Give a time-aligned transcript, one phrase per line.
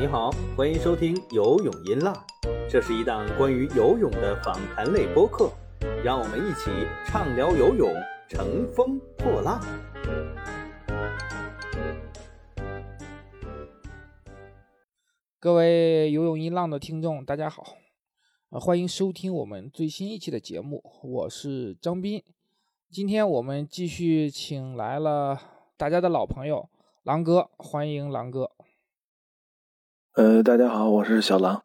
[0.00, 2.14] 你好，欢迎收听游泳音浪，
[2.70, 5.50] 这是一档关于游泳的访谈类播客，
[6.04, 6.70] 让我们一起
[7.04, 7.92] 畅聊游泳，
[8.28, 9.60] 乘风破浪。
[15.40, 17.66] 各位游泳音浪的听众，大家好，
[18.50, 22.22] 呃，欢迎收听我们最新一期的节目，我是张斌。
[22.88, 25.40] 今天我们继续请来了
[25.76, 26.68] 大家的老朋友
[27.02, 28.52] 狼哥，欢迎狼哥。
[30.18, 31.62] 呃，大家好，我是小狼。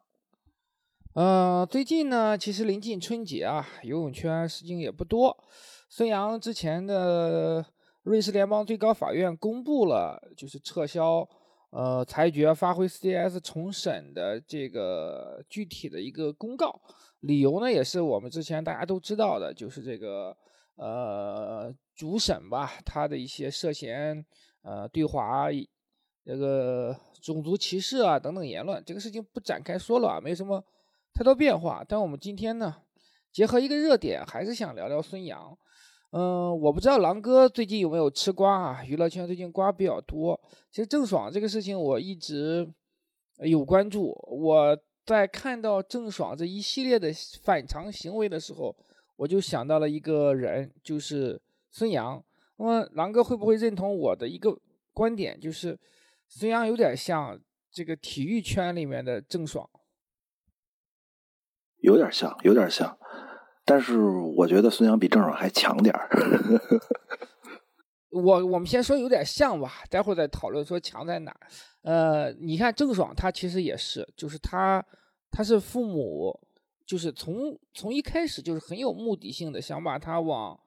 [1.15, 5.35] 呃，最近呢，其实临近春节啊，游泳圈事情也不多。
[5.89, 7.65] 孙杨之前的
[8.03, 11.27] 瑞士联邦最高法院公布了，就是撤销
[11.71, 16.79] 呃裁决发挥 CS 重审的这个具体的一个公告，
[17.21, 20.37] 理由呢也是我们之前大家都知道的，就是这个
[20.75, 24.23] 呃主审吧，他的一些涉嫌
[24.61, 25.47] 呃对华
[26.23, 26.95] 这个。
[27.23, 30.61] 种族歧视啊等等言论，这个事情不展开说了啊，没什么
[31.13, 31.81] 太多变化。
[31.87, 32.75] 但我们今天呢，
[33.31, 35.57] 结合一个热点，还是想聊聊孙杨。
[36.11, 38.83] 嗯，我不知道狼哥最近有没有吃瓜啊？
[38.83, 40.37] 娱乐圈最近瓜比较多。
[40.69, 42.69] 其实郑爽这个事情我一直
[43.37, 44.13] 有关注。
[44.27, 47.09] 我在看到郑爽这一系列的
[47.41, 48.75] 反常行为的时候，
[49.15, 52.21] 我就想到了一个人，就是孙杨。
[52.57, 54.59] 那么狼哥会不会认同我的一个
[54.91, 55.79] 观点，就是？
[56.35, 57.39] 孙杨有点像
[57.71, 59.69] 这个体育圈里面的郑爽，
[61.77, 62.97] 有点像，有点像，
[63.63, 66.09] 但是我觉得孙杨比郑爽还强点儿。
[68.09, 71.31] 我我们先说有点像吧，待会儿再讨论说强在哪。
[71.83, 74.83] 呃，你看郑爽，她其实也是，就是她，
[75.29, 76.35] 她是父母，
[76.83, 80.59] 就是从从一开始就是很有目的性的，想把她往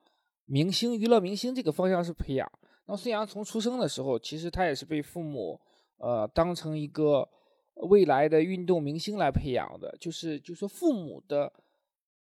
[0.44, 2.48] 明星、娱乐明星这个方向是培养。
[2.88, 5.60] 那孙杨从出生的时候，其实他也是被父母，
[5.98, 7.28] 呃，当成一个
[7.88, 9.96] 未来的运动明星来培养的。
[9.98, 11.52] 就是，就说父母的，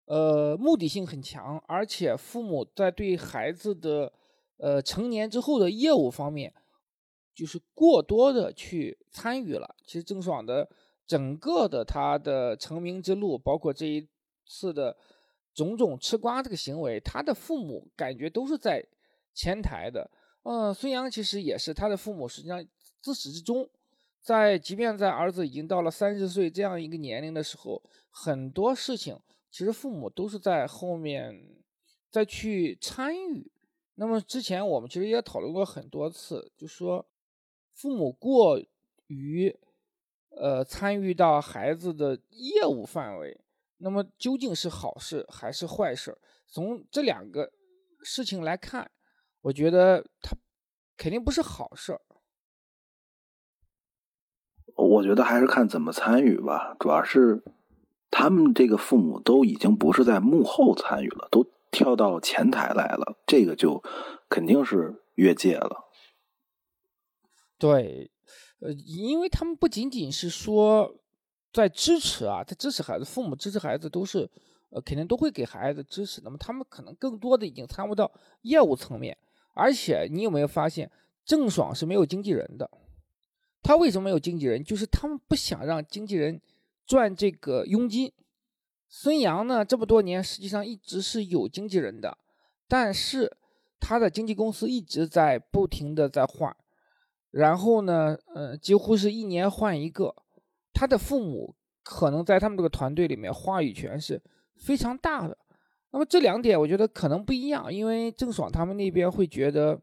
[0.05, 4.13] 呃，目的性很强，而且父母在对孩子的，
[4.59, 6.55] 呃，成年之后的业务方面，
[7.35, 9.75] 就是过多的去参与了。
[9.85, 10.69] 其实郑爽的
[11.05, 14.09] 整个的他的成名之路，包括这一
[14.47, 14.97] 次的
[15.53, 18.87] 种种吃瓜这个行为，他的父母感觉都是在
[19.35, 20.09] 前台的。
[20.45, 22.63] 嗯，孙杨其实也是，他的父母实际上
[23.01, 23.67] 自始至终，
[24.21, 29.19] 在即便在儿子已经到了三十岁这样一个年龄的时候，很多事情
[29.51, 31.63] 其实父母都是在后面
[32.11, 33.51] 再去参与。
[33.95, 37.07] 那么之前我们其实也讨论过很多次，就说
[37.73, 38.63] 父母过
[39.07, 39.57] 于
[40.29, 43.41] 呃参与到孩子的业务范围，
[43.79, 46.19] 那么究竟是好事还是坏事？
[46.47, 47.51] 从这两个
[48.03, 48.91] 事情来看。
[49.45, 50.35] 我觉得他
[50.97, 52.01] 肯定不是好事儿。
[54.75, 57.45] 我觉得还是看怎么参与吧，主要是
[58.11, 63.83] 他们这个父母都已经不是在幕后参与了，都跳到前台来了，这个就
[64.31, 65.91] 肯定是越界了。
[67.59, 68.11] 对，
[68.61, 70.97] 呃，因为他们不仅仅是说
[71.53, 74.31] 在支持啊，在支持孩子，父母支持孩子都是
[74.71, 76.23] 呃，肯定都会给孩子支持。
[76.25, 79.19] 那么他们可能更多的已经参悟到业务层面。
[79.55, 80.91] 而且你有没有发现，
[81.25, 82.71] 郑爽是没有经纪人的？
[83.63, 84.63] 他为什么没有经纪人？
[84.63, 86.41] 就是他们不想让经纪人
[86.87, 88.13] 赚这个佣金。
[88.89, 92.19] 孙杨呢，这么多年实际上一直是有经纪人的，
[92.69, 93.37] 但是
[93.81, 96.55] 他的经纪公司一直在不停的在换，
[97.31, 100.15] 然后呢，呃，几乎是一年换一个。
[100.73, 104.21] 他的父母可能在他们这个团队里面话语权是
[104.57, 105.39] 非常大的。
[105.95, 109.81] 那么这两点我觉得可能不一样，因为郑爽他们那边会觉得，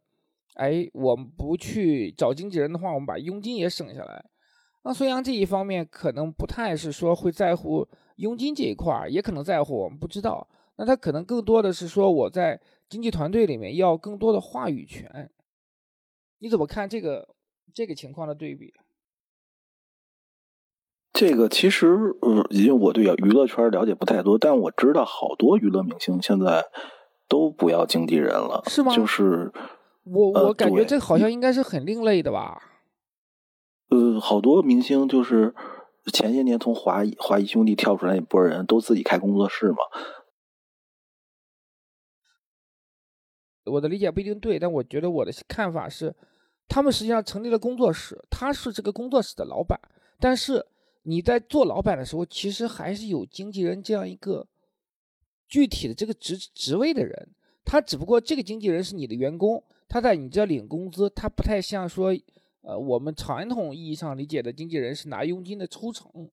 [0.56, 4.22] 哎，我们不去找经纪人的话，我们把佣金也省下来。
[4.84, 10.46] 那孙杨这一方面可能不太是说会在乎佣金这一块儿，也可能在乎，我们不知道。
[10.76, 15.32] 那他可能更多的是说我在经纪团队里面要更多的话语权。
[16.40, 17.26] 你怎么看这个
[17.74, 18.74] 这个情况的对比？
[21.22, 26.66] 这个其实，嗯，因为我对娱乐圈了解不太多，但我知道好多娱乐明星现在
[27.28, 28.92] 都不要经纪人了，是吗？
[28.96, 29.52] 就是
[30.04, 32.60] 我我感觉这好像应该是很另类的吧。
[33.90, 35.54] 呃，好多明星就是
[36.12, 39.78] 前些年从华谊华谊兄弟跳出来一波人都自己开工作室嘛。
[43.66, 46.16] 我的理解不一定对，但我觉得我的看法是，
[46.68, 49.80] 他们实际上成立了工作室，他是这个工作室的老板，
[50.20, 50.66] 但是。
[51.04, 54.48] 你在做老板的时候，其实还是有经纪人这样一个
[55.48, 57.30] 具体的这个职职位的人，
[57.66, 62.14] 他只不过这个经纪人是你的员工，他在你这领工资，他不太像说，
[62.62, 66.30] 呃，我们传统意义上理解的经纪人是拿佣金的抽成。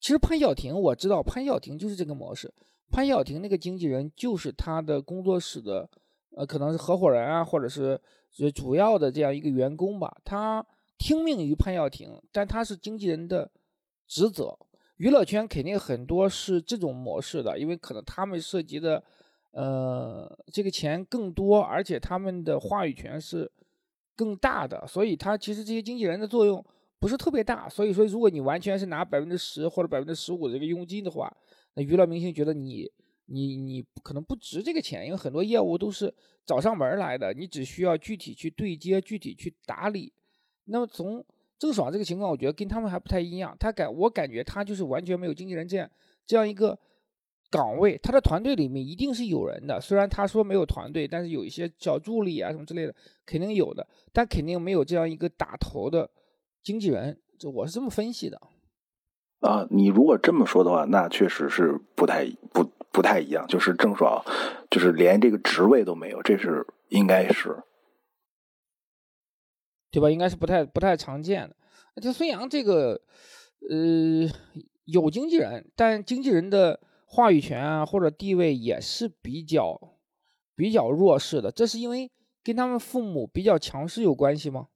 [0.00, 2.54] 其实潘晓婷我知道，潘晓婷就是这个模式。
[2.90, 5.90] 潘晓婷那个经纪人就是他的工作室的，
[6.36, 8.00] 呃，可能是合伙人啊，或者是
[8.54, 10.16] 主要的这样一个员工吧。
[10.24, 10.64] 他
[10.96, 13.50] 听命于潘晓婷，但他是经纪人的
[14.08, 14.58] 职责。
[14.96, 19.00] 娱乐圈肯定很多是这种模式的，因为可能他们涉及的，
[19.52, 23.48] 呃，这个钱更多，而且他们的话语权是
[24.16, 26.64] 更大的，所以他其实这些经纪人的作用
[26.98, 27.68] 不是特别大。
[27.68, 31.32] 所以说，如果你完全是拿百分之十或者百分之十五的这个佣金的话，
[31.74, 32.90] 那娱乐明星觉得你
[33.26, 36.12] 你你可能不值这个钱，因为很多业务都是
[36.44, 40.12] 找上门来的，你只需要具体去对接、具体去打理。
[40.64, 41.24] 那么从
[41.58, 43.56] 郑爽这个情况，我觉得跟他们还不太一样。
[43.58, 45.90] 他感我感觉他就是完全没有经纪人这样
[46.26, 46.78] 这样一个
[47.50, 49.80] 岗位，他的团队里面一定是有人的。
[49.80, 52.94] 虽然他说没有团队，但是有一些小助理啊什么之类的
[53.26, 56.08] 肯定有的，但肯定没有这样一个打头的
[56.62, 57.20] 经纪人。
[57.38, 58.40] 这我是这么分析的。
[59.40, 63.46] 啊，你如果这么说的话，那确实是不太不不太一样。
[63.46, 64.22] 就是郑爽，
[64.70, 67.56] 就是连这个职位都没有，这是应该是。
[69.90, 70.10] 对吧？
[70.10, 71.56] 应该是不太不太常见的。
[72.00, 73.00] 就孙杨这个，
[73.68, 74.28] 呃，
[74.84, 79.80] 有经纪人，但经纪人的话语权啊或者地位也是比较
[80.54, 81.50] 比较弱势的。
[81.50, 82.10] 这是因为
[82.44, 84.68] 跟他们父母比较强势有关系吗？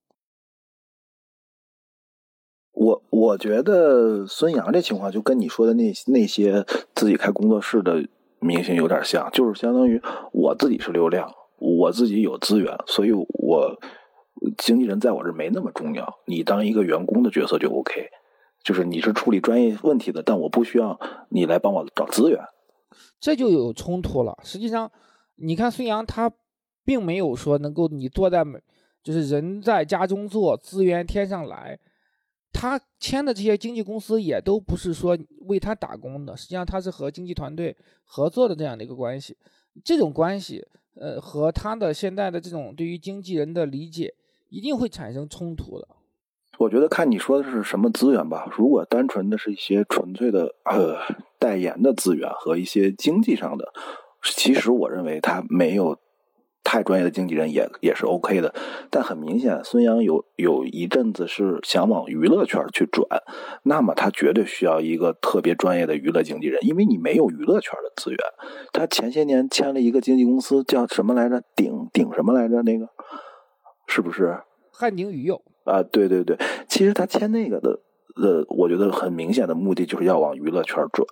[2.72, 8.08] 我我觉得孙杨这情况就跟你说的那那些自己开工作室的
[8.40, 13.78] 明星有点像，就是相当于我自己是流量，我自己有资源，所以我。
[14.58, 18.08] 经纪人在我这没那么重要，你当一个员工的角色就 OK，
[18.62, 20.98] 就是你是处理专业问题的，但我不需要
[21.28, 22.40] 你来帮我找资源，
[23.20, 24.36] 这就有冲突了。
[24.42, 24.90] 实际上，
[25.36, 26.32] 你看孙杨他
[26.84, 28.44] 并没有说能够你坐在
[29.02, 31.78] 就是人在家中坐，资源天上来，
[32.52, 39.36] 他签的这些经纪公司也都不是说为他打工的，实际上他是和经纪团队合作的这样的一个关系，
[39.84, 44.12] 这种关系，呃，和他的现在的这种对于经纪人的理解。
[44.52, 45.88] 一定会产生冲突的。
[46.58, 48.46] 我觉得看你说的是什么资源吧。
[48.54, 50.98] 如果单纯的是一些纯粹的呃
[51.38, 53.72] 代言的资源和一些经济上的，
[54.22, 55.96] 其实我认为他没有
[56.62, 58.54] 太专业的经纪人也也是 OK 的。
[58.90, 63.06] 但很明显，孙杨有有一阵子是想往娱乐圈去转，
[63.62, 68.18] 那么他绝对需要一个特别专业的娱乐经纪人，因为你没有娱乐圈的资源。
[68.70, 71.42] 他前些年签了一个经纪公司，叫什么来着？
[71.56, 72.60] 顶顶什么来着？
[72.60, 72.86] 那个。
[73.94, 74.40] 是不是
[74.70, 75.82] 汉宁宇佑啊？
[75.82, 76.34] 对对对，
[76.66, 77.78] 其实他签那个的，
[78.16, 81.06] 呃，我觉得很明显的目的就是要往娱乐圈转。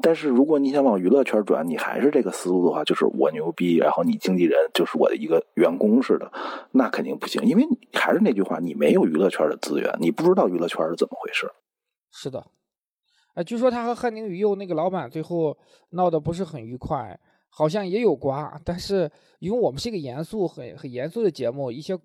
[0.00, 6.30] 但是如果你想往娱乐圈转，你还是这个思路的话，就是我牛逼，然后你经纪人就是我的一个员工似的，
[6.70, 7.42] 那肯定不行。
[7.42, 11.50] 因为还是那句话，你没有娱乐圈的资源，你不知道娱乐圈是怎么回事。
[12.12, 12.46] 是的，
[13.34, 15.58] 哎，据说他和汉宁宇佑那个老板最后
[15.90, 17.18] 闹得不是很愉快。
[17.58, 21.98] 好像也有瓜，但是因为我们是一个严肃、很很严肃的节目，一些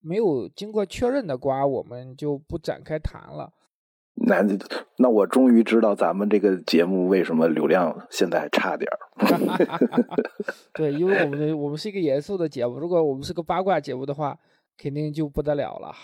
[0.00, 3.52] 没有经过确认的瓜，我们就不展开谈了。
[4.16, 4.42] 那
[4.98, 8.98] 那我终于知道咱们这个节目为什么流量现在还差点儿。
[10.74, 14.36] 对，因为我们我们是一个严肃的节目，如果我们是个八卦节目的话，
[14.76, 15.94] 肯定就不得了了。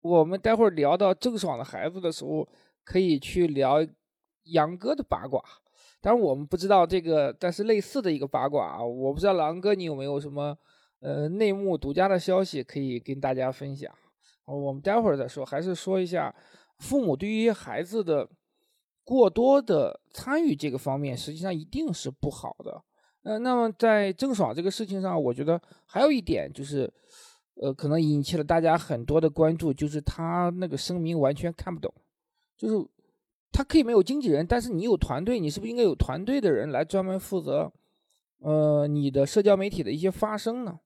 [0.00, 2.48] 我们待会儿聊到郑爽的孩子的时候，
[2.84, 3.86] 可以去聊
[4.46, 5.40] 杨哥的八卦。
[6.00, 10.56] 当然我们不知道这个，但是类似的一个八卦啊，我不知道狼哥你有没有什么
[11.00, 13.92] 呃内幕独家的消息可以跟大家分享。
[14.44, 16.32] 我们待会儿再说，还是说一下
[16.78, 18.28] 父母对于孩子的
[19.02, 22.80] 过多的参与这个方面，实际上一定是不好的。
[23.24, 26.90] 呃，那么在郑爽这个事情上，我觉得还有一点就是，
[27.60, 31.92] 呃，可能引起了大家很多的关注，就是他那个声明完全看不懂，
[32.56, 32.88] 就是。
[33.50, 37.72] 他可以没有经纪人，但是你有团队，你是不是应该有团队的人来专门负责，
[38.40, 40.78] 呃，你的社交媒体的一些发声呢？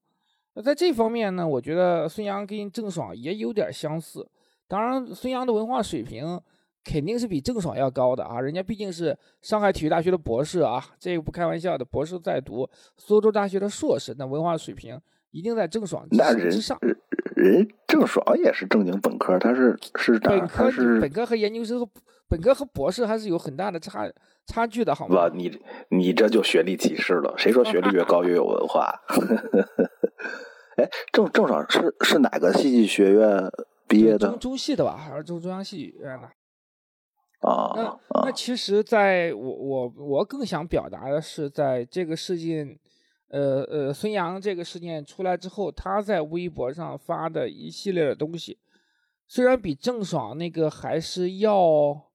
[0.54, 4.26] 那在这方面呢，我觉得孙杨跟郑爽也有点相似。
[4.68, 6.40] 当然，孙杨的文化水平
[6.84, 14.98] 肯定是比郑爽要高的啊，人家毕竟是上海体育大学的博士啊，这个不开玩笑的，博士在读，苏州大学的硕士，那文化水平
[15.30, 16.16] 一定在郑爽之
[16.60, 16.78] 上。
[17.34, 21.86] 人郑爽也是正经本科，他是是本科是本科和研究生。
[22.32, 24.10] 本科和博士还是有很大的差
[24.46, 25.28] 差距的，好吗？
[25.28, 25.60] 不，你
[25.90, 27.34] 你这就学历歧视了。
[27.36, 28.90] 谁说学历越高越有文化？
[30.80, 33.42] 哎，郑郑爽是是哪个戏剧学院
[33.86, 34.28] 毕业的？
[34.30, 36.26] 中中戏的吧，还是中中央戏剧院的？
[37.46, 42.78] 啊，那那其实，在我我我更想表达的是，在这个事件
[43.28, 48.58] 呃呃，孙杨这个事件出来之后，他在微博上发的一系列的东西，
[49.28, 52.10] 虽然比郑爽那个还是要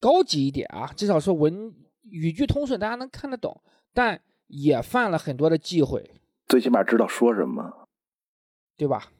[0.00, 3.60] 高级一点啊，至少说文语句通顺，大家能看得懂，
[3.92, 6.10] 但也犯了很多的忌讳，
[6.46, 7.88] 最起码知道说什么，
[8.76, 9.12] 对吧？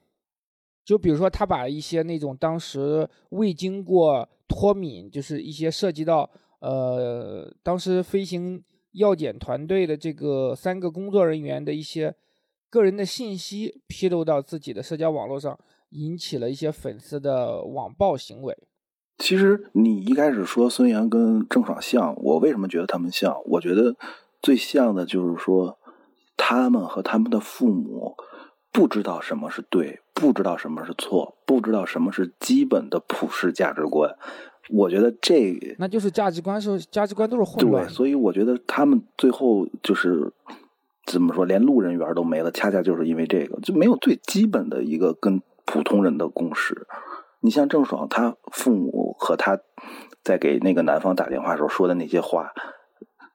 [0.84, 6.30] 就比如说，他把一些那种当时未经过脱敏，就是一些涉及到
[6.60, 8.64] 呃当时飞行。
[8.92, 12.14] 药检团队的这个三个工作人员的一些
[12.70, 15.58] 个人的信息披露到自己的社交网络上，
[15.90, 18.56] 引起了一些粉丝的网暴行为。
[19.18, 23.34] 其实你一开始说孙杨跟郑爽像，我为什么觉得他们像？
[23.46, 23.96] 我觉得
[24.42, 25.78] 最像的就是说，
[26.36, 28.14] 他们和他们的父母
[28.70, 34.14] 不知道什么是对，不知道什么是错，不知道什么是基本的普世价值观。
[34.68, 40.32] 我觉得这那就是价值观是价值观都是混乱，对，所以我觉得他们最后就是
[41.06, 46.86] 怎么说，连路人缘都没了，恰恰就是因为这个，就没有最基本的一个跟普通人的共识。
[47.46, 49.56] 你像郑爽，她父母和她
[50.24, 52.52] 在给那个男方打电话时候说的那些话，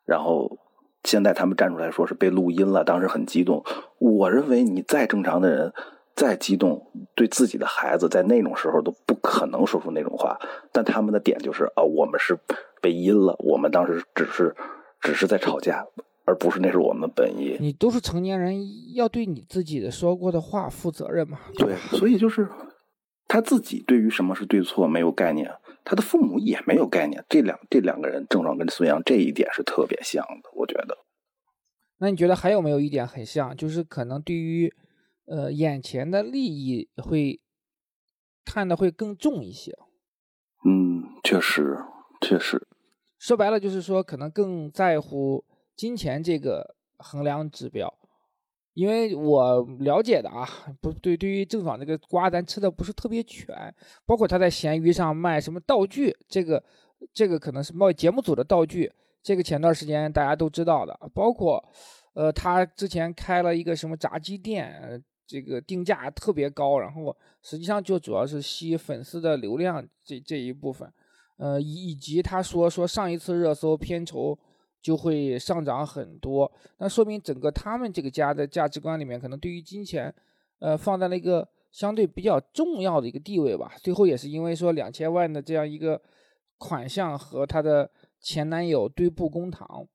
[0.03, 0.59] 然后
[1.05, 3.63] 现在他们站出来说是被录音了，当时很激动。
[3.99, 5.73] 我认为你再正常的人。
[6.13, 10.37] 再激动，对自己的孩子在那种时候都不可能说出那种话。
[10.73, 12.37] 但他们的点就是啊，我们是
[12.81, 14.53] 被阴了，我们当时只是
[14.99, 15.85] 只是在吵架，
[16.25, 17.55] 而不是那是我们的本意。
[17.61, 21.39] 你都是成年人，要对你自己的说过的话负责任嘛？
[21.57, 22.47] 对，所以就是
[23.31, 25.50] 他自己对于什么是对错没有概念，
[25.85, 27.23] 他的父母也没有概念。
[27.29, 30.97] 这两这两个人，症状跟孙杨这一点是特别像的，我觉得。
[32.00, 33.55] 那你觉得还有没有一点很像？
[33.55, 34.73] 就是可能对于。
[35.27, 37.39] 呃，眼前的利益会
[38.43, 39.71] 看的会更重一些。
[40.65, 41.77] 嗯，确实，
[42.19, 42.67] 确实。
[43.17, 47.97] 说白了就是说，可能更在乎金钱这个衡量指标。
[48.73, 50.47] 因为我了解的啊，
[50.81, 53.55] 不对，对于郑爽这个瓜，咱吃的不是特别全。
[54.05, 56.63] 包括他在闲鱼上卖什么道具，这个
[57.13, 60.99] 这个可能是贸节目组的道具，这个前段时间大家都知道的。
[61.13, 61.63] 包括
[62.13, 65.03] 呃，他之前开了一个什么炸鸡店。
[65.27, 70.91] 这个定价特别高，然后实际上就主要是吸粉丝的流量这这一部分，
[71.37, 74.37] 呃，以及他说说上一次热搜片酬
[74.81, 80.13] 就会上涨很多，那说明整个他们这个家的价值观里面，可能对于金钱，
[80.59, 83.73] 呃，放在了一个相对比较重要的一个地位吧。
[83.81, 86.01] 最后也是因为说两千万的这样一个
[86.57, 89.88] 款项和他的前男友对簿公堂。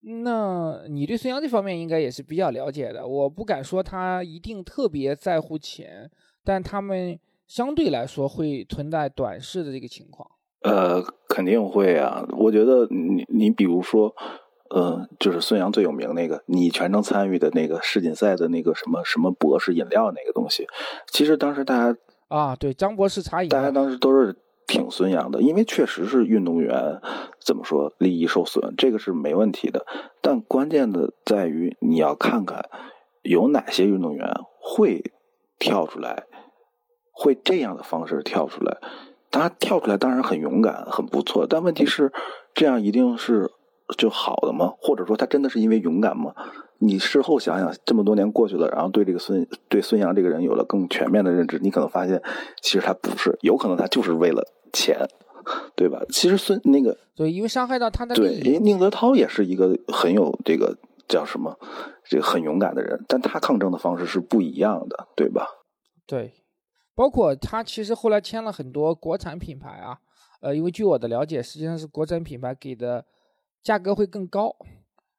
[0.00, 3.06] 那你对孙杨这方面应该也是比较了解的。
[3.06, 6.10] 我不敢说他一定特别在乎钱，
[6.44, 10.30] 但他们相对来说会存在短视的这个情况。
[10.64, 12.26] 呃，肯定会啊。
[12.36, 14.12] 我觉得你你比如说，
[14.70, 20.66] 呃，就是孙杨最有名那个，你全程参与的那个世锦赛的那个什么什么博士饮料那个东西，
[21.06, 24.36] 其实当时大家啊，对张博士茶饮，大家当时都是。
[24.66, 26.98] 挺孙杨的，因为确实是运动员，
[27.38, 29.84] 怎么说利益受损，这个是没问题的。
[30.22, 32.64] 但关键的在于你要看看
[33.20, 34.26] 有哪些运动员
[34.58, 35.12] 会
[35.58, 36.24] 跳出来，
[37.12, 38.78] 会这样的方式跳出来。
[39.40, 41.46] 他跳出来当然很勇敢，很不错。
[41.48, 42.12] 但问题是，
[42.54, 43.50] 这样一定是
[43.98, 44.72] 就好的吗？
[44.78, 46.32] 或者说他真的是因为勇敢吗？
[46.78, 52.20] 你事后想想，这么多年过去了，然后对这个孙对孙杨这个人有了更全面的认知，你可能发现，
[52.60, 54.98] 其实他不是，有可能他就是为了钱，
[55.74, 56.00] 对吧？
[56.10, 60.76] 其实孙那个对，因为伤害到他的对，宁泽涛也是一个很有这个
[61.08, 61.56] 叫什么，
[62.04, 65.46] 这个很勇敢的人，但他抗争的方式是不一样的，对吧？
[66.06, 66.32] 对，
[66.94, 69.98] 包括他其实后来签了很多国产品牌啊，
[70.40, 73.04] 呃，因为据我的了解，实际上是国产品牌给的
[73.62, 74.54] 价格会更高。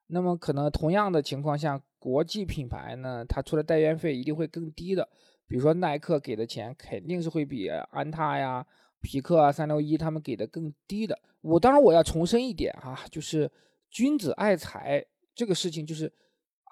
[0.08, 5.10] 那么可能同样的情况下，国际品牌呢，它出的代言费一定会更低的。
[5.48, 8.66] 比如说耐克给的钱肯定是会比安踏呀、
[9.02, 11.20] 匹克啊、三六一他们给的更低的。
[11.42, 13.52] 我当然我要重申一点哈，就是
[13.90, 15.04] 君子爱财
[15.36, 16.12] 这个事情，就是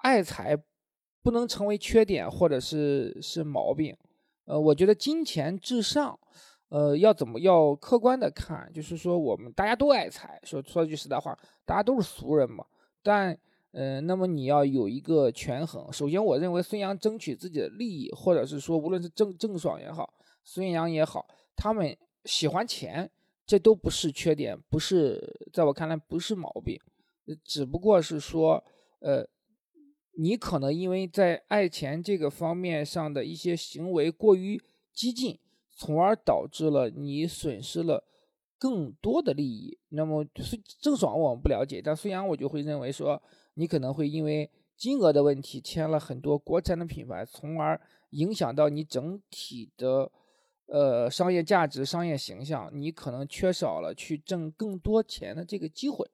[0.02, 0.56] 爱财
[1.22, 3.96] 不能成为缺点或者是是毛病。
[4.46, 6.18] 呃，我觉得金钱至上，
[6.68, 12.64] 呃，要怎么要客观的看，就是说我们大家都爱财，说说句实在话，大家都是俗人嘛。
[13.02, 13.38] 但，
[13.72, 15.92] 嗯，那么你要有一个权衡。
[15.92, 23.10] 首先，我认为孙杨争取自己的利益，或者是说，无论是郑郑爽也好，孙杨也好，他们喜欢钱，
[23.46, 25.20] 这都不是缺点，不是
[25.52, 26.78] 在我看来不是毛病，
[27.44, 28.62] 只不过是说，
[29.00, 29.26] 呃，
[30.16, 34.60] 你可能因为在爱钱这个方面上的一些行为过于
[34.92, 35.38] 激进，
[35.72, 38.04] 从而导致了你损失了。
[38.56, 40.24] 更多的利益，那么
[40.80, 43.20] 郑爽我们不了解，但孙杨我就会认为说，
[43.54, 47.78] 你可能会因为金额的问题签了很多国产的品牌，从而
[48.10, 50.10] 影响到你整体的
[50.66, 56.08] 呃商业价值、商业形象，你可能缺少了去挣更多钱的这个机会。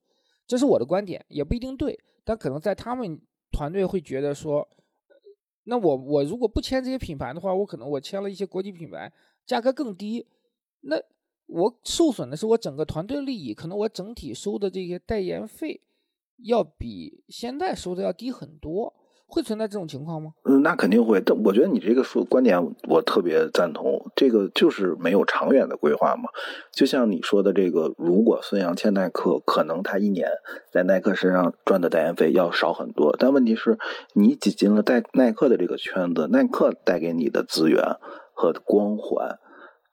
[0.45, 3.21] 这是我的观点，也不一定对，但可能在他们
[3.53, 4.69] 团队会觉得说，
[5.65, 9.13] 那我我如果不签这些品牌的话，我可能我签了一些国际品牌，
[9.47, 10.27] 价格更低，
[10.81, 10.97] 那
[11.47, 15.81] 我受损的是我整个团队利益，可能我整体收的这些代言费。
[16.43, 18.95] 要比现在收的要低很多，
[19.31, 20.33] 会存在这种情况吗？
[20.45, 21.21] 嗯，那肯定会。
[21.21, 26.29] 但我觉得你这个说观点我特别赞同，这个就是没有长远的规划嘛。
[26.73, 30.29] 就像你说的这个，如果孙杨签耐克，可能他一年
[30.73, 33.15] 在耐克身上赚的代言费要少很多。
[33.19, 33.79] 但问题是，
[34.15, 37.83] 你挤进了耐耐克的这个圈子，耐克带给你的资源
[38.35, 39.39] 和光环。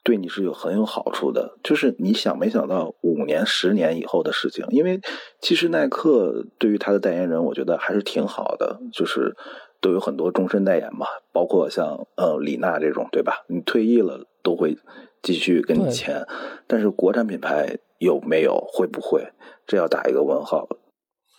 [0.07, 4.65] 对你是有很有好处的，就是你想没想到五年、十年以后的事情？
[4.69, 5.01] 因为
[5.41, 9.35] 其实耐克对于他的代言人，我觉得还是挺好的，就是
[9.81, 13.43] 都有很多终身代言嘛，包括像呃李娜这种，对吧？
[13.49, 14.77] 你退役了都会
[15.21, 16.25] 继续跟你签，
[16.67, 18.65] 但是国产品牌有没有？
[18.71, 19.27] 会不会？
[19.65, 20.69] 这要打一个问号。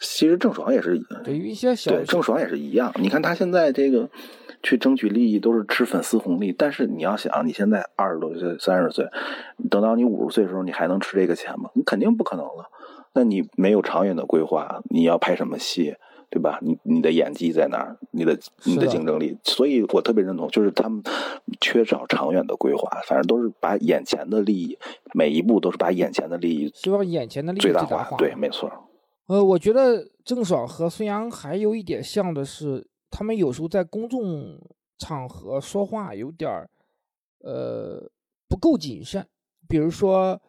[0.03, 2.93] 其实郑爽也是，对于一些小对郑爽也是一样。
[3.01, 4.11] 你看他现在这个。
[4.63, 9.07] 去争取利益都是吃粉丝红利，但是你要想，你现在二十多岁、三十岁，
[9.71, 11.71] 等到你五十岁的时候，你还能吃这个钱吗？
[11.75, 12.71] 你肯定不可能了。
[13.15, 15.95] 那你没有长远的规划，你要拍什么戏，
[16.31, 16.59] 对吧？
[16.61, 17.97] 你你的演技在哪儿？
[18.11, 19.39] 你的你的竞争力？
[19.43, 21.03] 所以我特别认同，就是他们
[21.61, 24.79] 缺少长远的规划，反正都是把眼前的利益，
[25.15, 28.17] 每一步都是把眼前的利益，希望眼前的利益最大化。
[28.17, 28.71] 对，没错。
[29.27, 32.87] 呃，我觉得郑爽和孙杨还有一点像的是。
[33.11, 34.61] 他们有时候在公众
[34.99, 36.69] 场合说话有点儿，
[37.41, 38.11] 呃，
[38.49, 39.27] 不够谨慎。
[39.69, 40.41] 比如说，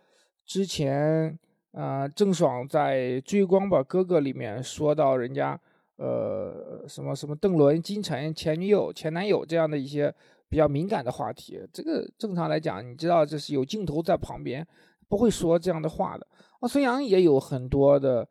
[0.46, 1.38] 之前
[1.72, 5.60] 啊，郑爽在《追光吧哥哥》里面说到人家，
[5.98, 10.14] 呃，什么什么邓伦、金晨前女友、前男友这样的一些
[10.50, 11.60] 比较敏感的话题。
[11.72, 14.68] 这个正常来讲，你知道这是有镜头在旁边，
[15.08, 16.28] 不会说这样的话的。
[16.60, 18.28] 啊，孙杨也有很多的，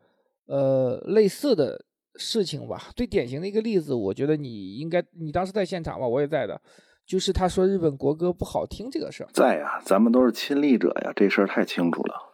[0.46, 1.84] 呃，类似的。
[2.18, 6.60] 事情吧，最典型的一个例子，我觉得你应该，你当时在现场吧，我也在的，
[7.06, 9.30] 就是他说日本国歌不好听这个事儿。
[9.32, 12.32] 在呀，咱们都是亲历者呀，这事儿太清楚了。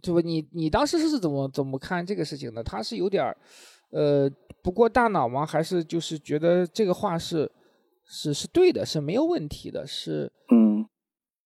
[0.00, 0.20] 对吧？
[0.24, 2.62] 你你当时是怎么怎么看这个事情的？
[2.62, 3.36] 他是有点儿，
[3.90, 4.30] 呃，
[4.62, 5.44] 不过大脑吗？
[5.44, 7.50] 还是就是觉得这个话是
[8.04, 10.86] 是是对的，是没有问题的，是嗯，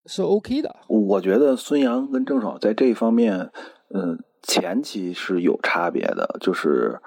[0.05, 0.77] 是 OK 的。
[0.89, 3.51] 我觉得孙杨跟郑爽在这一方面，
[3.95, 7.01] 嗯，前期是有差别的，就是。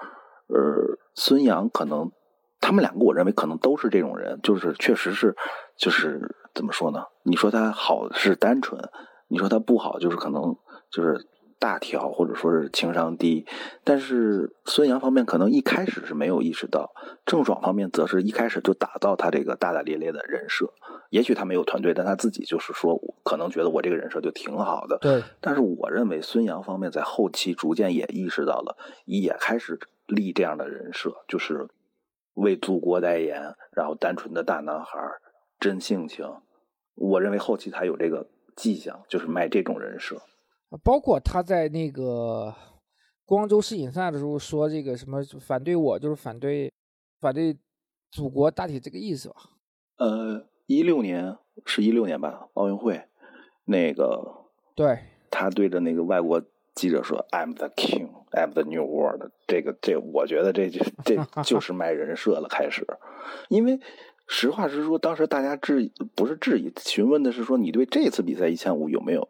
[0.46, 2.12] 呃，孙杨可能，
[2.60, 5.34] 他们两个，我认为可能都是这种人，就是确实是，
[5.76, 7.04] 就是怎么说呢？
[7.22, 8.80] 你说他好是单纯，
[9.28, 10.56] 你说他不好就是可能
[10.90, 11.26] 就是
[11.58, 13.46] 大条或者说是情商低。
[13.82, 16.92] 但是孙杨方面可能一开始是没有意识到，
[17.24, 20.72] 郑爽方面则是一开始就打造他这个大大咧咧的人设。
[21.08, 24.98] 也许他没有团队，但他自己就是说，可能觉得我这个人设就挺好的。
[25.00, 25.22] 对。
[25.40, 28.76] 但是我认为孙杨方面在后期逐渐也意识到了，
[29.06, 29.78] 也开始。
[30.06, 31.68] 立这样的人设，就是
[32.34, 34.98] 为祖国代言，然后单纯的大男孩，
[35.58, 36.26] 真性情。
[36.94, 40.20] 我认为后期他有这个迹象，就是卖这种人设。
[40.82, 42.54] 包括他在那个
[43.24, 46.72] 光州世锦赛的时候说这个什么反对我，就是反对
[47.20, 47.56] 反对
[48.10, 49.36] 祖国，大体这个意思吧。
[49.96, 53.02] 呃，一六年是一六年吧，奥运会
[53.64, 54.98] 那个，对，
[55.30, 56.42] 他对着那个外国。
[56.74, 62.48] 记者说：“I'm the king, I'm the new world。”这个，这我觉得这就这 就是卖人设了。
[62.48, 62.86] 开始，
[63.48, 63.78] 因为
[64.26, 69.28] 实话实说，当时大家质疑不是质疑，询问的是说你对这次比赛一千五有没有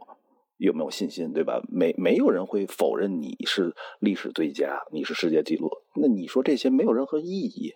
[0.57, 1.61] 有没有信心，对吧？
[1.68, 5.70] 没没有人会否认你是历史最佳，你是世界纪录。
[5.96, 7.72] 那你说这些没有任何意义。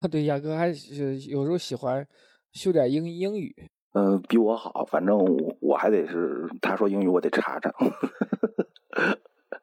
[0.00, 2.06] 啊， 对，亚哥还是有时候喜欢
[2.52, 3.54] 秀点英英语。
[3.92, 7.72] 嗯，比我好，反正我我还得是他说英语，我得查查。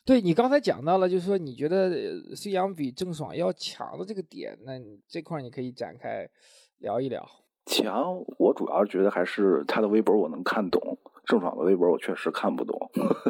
[0.05, 1.89] 对你刚才讲到了，就是说你觉得
[2.33, 6.29] 孙杨比郑爽要强的这个点，那这块你可以展开
[6.77, 7.27] 聊一聊。
[7.65, 12.89] 强，我主要觉得还是他的微博我能看懂，郑爽的微博我确实看不懂。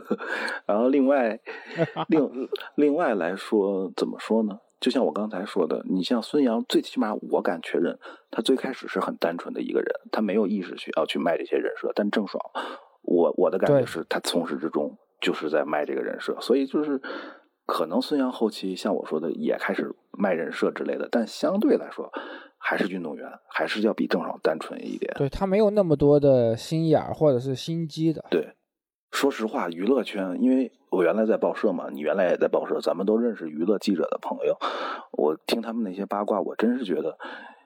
[0.67, 1.39] 然后另外，
[2.09, 4.59] 另另外来说，怎么说呢？
[4.79, 7.97] 就像我刚才说的，你像孙杨，最起码我敢确认，
[8.29, 11.91] 他最开始是很单纯的一个人，他没有意识去要去卖这些人设。
[11.95, 12.39] 但郑爽，
[13.01, 17.01] 我我的感觉是他从始至终就是在卖这个人设，所以就是
[17.65, 22.11] 可能孙杨后期像我说的也开始卖人设之类的，但相对来说
[22.57, 25.11] 还是运动员，还是要比郑爽单纯一点。
[25.17, 28.23] 对他没有那么多的心眼或者是心机的。
[28.29, 28.53] 对。
[29.11, 34.57] 说实话，娱乐圈，因为我原来在报社嘛，你原来也在报社，咱们都认识娱乐记者的朋友。
[35.11, 37.17] 我听他们那些八卦，我真是觉得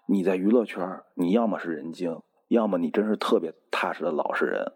[0.07, 4.71] 你在娱乐圈，你要么是人精，要么你真是特别踏实的老实人，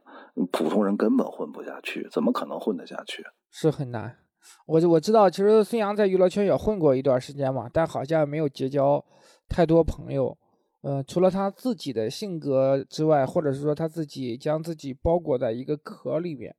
[0.51, 3.23] 普通人根本混不下去，怎么可能混得下去？
[3.51, 4.17] 是很难。
[4.67, 9.03] 我我知道，其实孙杨在娱乐圈也混过一段时间嘛，但好像没有结交
[9.47, 10.37] 太多朋友。
[10.85, 16.55] 呃，除了他自己的性格之外，或者是说他自己将自己包裹在一个壳里面，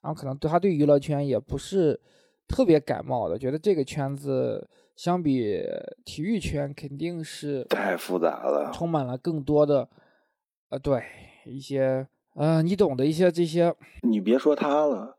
[0.00, 2.00] 然后可能对他对娱乐圈也不是
[2.48, 5.62] 特别感冒的，觉得这个圈子相比
[6.06, 9.86] 体育圈肯定是太复杂了，充满了更多的
[10.70, 11.02] 呃，对
[11.44, 13.74] 一些呃，你懂的一些这些。
[14.00, 15.18] 你别说他了，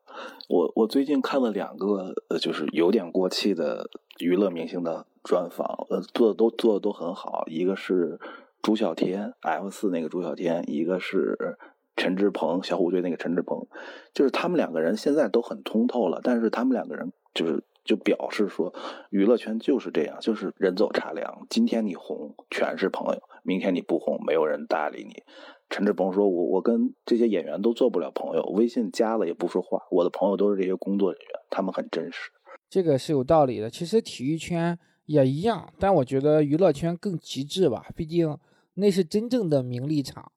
[0.50, 8.20] 我我最近看了两个呃，就是有点过气的娱乐明星的专访，呃，做的都做的都很好，一个是。
[8.62, 11.58] 朱孝天，F 四那个朱孝天，一个是
[11.96, 13.67] 陈志朋，小虎队那个陈志朋，
[14.13, 18.74] 就是他们两个人现在都很通透了，但是他们两个人就是就表示说，
[19.10, 25.24] 娱乐圈就是这样，就是人走茶凉，今天你红全是朋友，明天你不红，没有人搭理你。
[25.70, 32.32] 陈志朋说：“我我跟这些演员都做不了朋友，微信加了也不说话，我的朋友都是这些工作人员，他们很真实。”
[32.70, 38.38] 这个是有道理的，其实体育圈也一样，但我觉得娱乐圈更极致吧，毕竟。
[38.80, 40.32] 那是真正的名利场，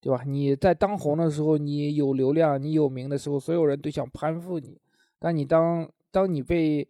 [0.00, 0.24] 对吧？
[0.26, 4.80] 你在当红的时候，你有流量，你有名的时候，所有人都想攀附你。
[5.20, 6.88] 但你当当你被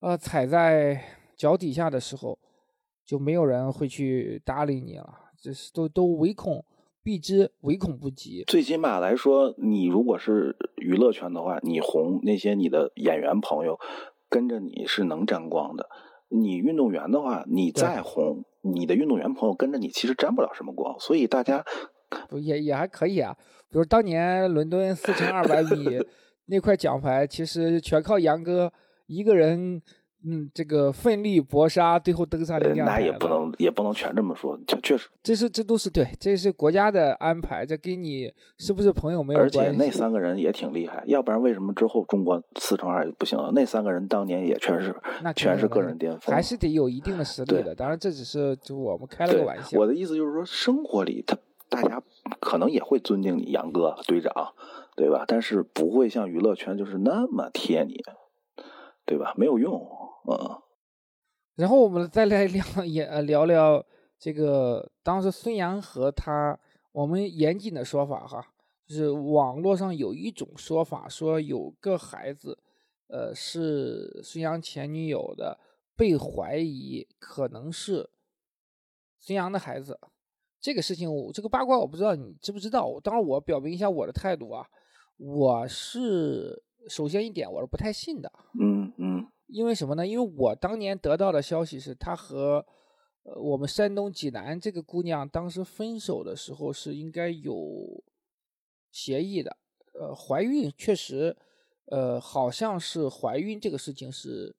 [0.00, 1.02] 呃踩在
[1.38, 2.38] 脚底下的时候，
[3.02, 5.08] 就没有人会去搭理你了。
[5.40, 6.62] 这是都都唯恐
[7.02, 8.44] 避之，唯恐不及。
[8.46, 13.80] 最起码来说，你如果是娱乐圈的话，你红，那些你的演员朋友
[14.28, 15.88] 跟着你是能沾光的。
[16.32, 20.98] 你运动员的话，你再红，你的运动员朋友跟着你，其实沾不了什么光。
[20.98, 21.64] 所以大家
[22.28, 23.36] 不也也还可以啊。
[23.70, 25.98] 比如当年伦敦四乘二百米
[26.46, 28.72] 那块奖牌，其实全靠杨哥
[29.06, 29.82] 一个人。
[30.24, 33.00] 嗯，这个奋力搏杀，最后登上领奖台。
[33.00, 35.08] 那也不能，也不能全这么说，确确实。
[35.22, 39.58] 这是，这都是对，这是国家的安排，这跟你是不是朋友没有关系。
[39.58, 43.50] 而且那三个人也挺厉害，要不然为什么之后中国四乘二不行了？
[43.52, 47.74] 那三个人当年也全是，那全是个人巅峰，还是得有一定的实力的。
[47.74, 49.78] 当然，这只是就我们开了个玩笑。
[49.78, 51.36] 我的意思就是说，生活里他
[51.68, 52.00] 大家
[52.38, 54.32] 可能也会尊敬你杨哥队长，
[54.94, 55.24] 对吧？
[55.26, 58.00] 但是不会像娱乐圈就是那么贴你，
[59.04, 59.34] 对吧？
[59.36, 59.84] 没有用。
[60.24, 60.62] 嗯，
[61.56, 63.84] 然后我们再来聊也聊聊
[64.18, 66.58] 这个当时孙杨和他，
[66.92, 68.54] 我们严谨的说法哈，
[68.86, 72.58] 就是网络上有一种说法说有个孩子，
[73.08, 75.58] 呃，是孙杨前女友的，
[75.96, 78.08] 被怀疑可能是
[79.18, 79.98] 孙杨的孩子。
[80.60, 84.64] 这个事情我这个八卦我不知道你知不知道，当然我表明一下我的态度啊，
[85.16, 89.26] 我是首先一点我是不太信的，嗯嗯。
[89.52, 90.06] 因为什么呢？
[90.06, 92.64] 因为我当年得到的消息是，他和
[93.22, 98.02] 呃我们山东济南这个姑娘当时分手的时候是应该有
[98.90, 99.54] 协议的。
[99.92, 101.36] 呃，怀孕确实，
[101.84, 104.56] 呃，好像是怀孕这个事情是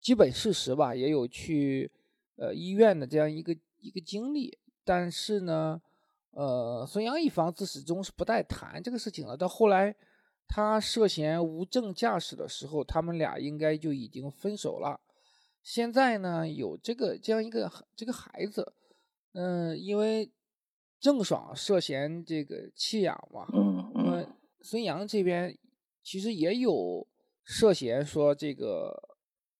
[0.00, 1.92] 基本事实吧，也有去
[2.36, 4.58] 呃医院的这样一个一个经历。
[4.82, 5.80] 但是呢，
[6.30, 9.36] 呃，孙杨一方自始终是不带谈这个事情了。
[9.36, 9.94] 到后来。
[10.46, 15.00] 他涉嫌无证驾驶的时候，他们俩应该就已经分手了。
[15.62, 18.74] 现在呢，有这个这样一个这个孩子，
[19.32, 20.30] 嗯，因为
[21.00, 25.56] 郑爽涉嫌这个弃养嘛，嗯嗯，孙杨这边
[26.02, 27.06] 其实也有
[27.44, 29.16] 涉嫌说这个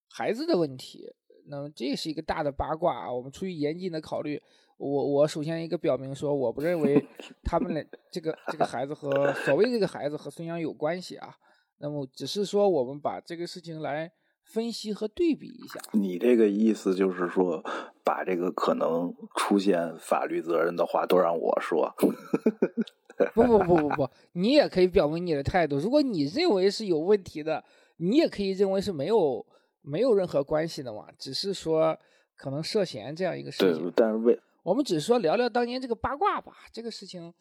[0.09, 1.15] 孩子的问题。
[1.47, 4.43] 那么这是一个大的八卦啊，我们出于严谨的考虑。
[4.79, 7.05] 我我首先一个表明说，我不认为
[7.45, 11.35] 他们的这个这个孩子和所谓这个孩子和孙杨有关系啊。
[11.79, 14.11] 那么只是说我们把这个事情来
[14.45, 15.81] 分析和对比一下。
[15.93, 17.63] 你这个意思就是说，
[18.05, 21.93] 把这个可能出现法律责任的话都让我说。
[23.35, 25.77] 不不不不不，你也可以表明你的态度。
[25.77, 27.63] 如果你认为是有问题的，
[27.99, 29.45] 你也可以认为是没有
[29.81, 31.07] 没有任何关系的嘛。
[31.19, 31.97] 只是说
[32.37, 33.83] 可能涉嫌这样一个事情。
[33.83, 34.41] 对，但是为。
[34.63, 37.33] 我们只是说聊聊当年这个八卦吧，这个事情，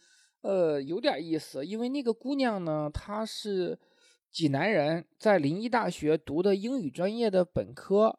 [0.42, 1.64] 呃，有点意思。
[1.64, 3.78] 因为那个姑娘呢，她是
[4.32, 8.18] 济南人，在临沂大学读的英语专业的本科。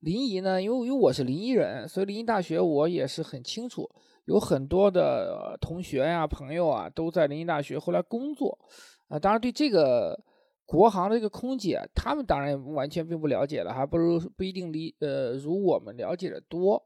[0.00, 3.88] 临沂呢，因为因为我是临沂人，所以临沂大学我也是很清楚，
[4.24, 8.58] 有很多的同学呀、朋友啊都在临沂大学后来工作。
[9.06, 10.18] 啊，当然对这个
[10.66, 16.82] 国航的这个空姐，他们当然完全并不了解了，还不如不一定离呃如我们了解的多。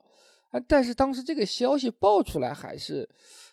[0.60, 3.08] 但是当时这个消息爆出来还是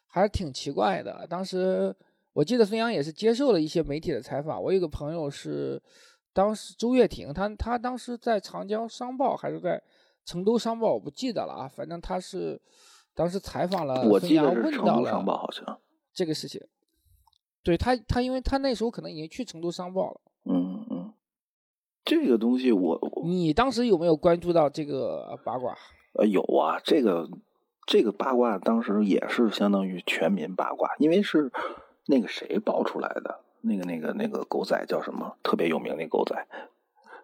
[0.07, 1.25] 还是挺奇怪的。
[1.27, 1.95] 当时
[2.33, 4.61] 我记得孙杨也是接受了一些媒体的采访。
[4.61, 5.81] 我有个朋友是
[6.33, 9.81] 当时周月婷，他他当时在长江商报还是在
[10.25, 11.67] 成都商报，我不记得了啊。
[11.67, 12.61] 反正他是
[13.13, 15.49] 当时采访了孙杨，问到了
[16.13, 16.61] 这个事情。
[17.63, 20.21] 对他，他因为他那时候可能已经去成都商报了。
[20.45, 21.13] 嗯嗯，
[22.03, 25.75] 这个东西我你当时有没有关注到这个八卦？
[26.13, 27.29] 呃，有啊，这个
[27.85, 31.51] 这个八卦当时也是相当于全民八卦，因为是
[32.05, 35.35] 那个谁爆出来的，那个那个那个狗仔叫什么？
[35.41, 36.35] 特别有名那狗仔